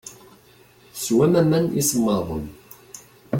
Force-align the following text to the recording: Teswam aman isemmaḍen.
Teswam 0.95 1.33
aman 1.41 1.65
isemmaḍen. 1.79 2.45